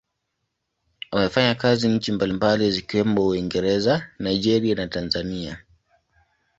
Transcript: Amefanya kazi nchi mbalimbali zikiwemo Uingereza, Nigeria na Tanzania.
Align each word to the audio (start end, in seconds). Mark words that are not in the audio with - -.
Amefanya 1.11 1.55
kazi 1.55 1.87
nchi 1.89 2.11
mbalimbali 2.11 2.71
zikiwemo 2.71 3.27
Uingereza, 3.27 4.07
Nigeria 4.19 4.75
na 4.75 4.87
Tanzania. 4.87 5.59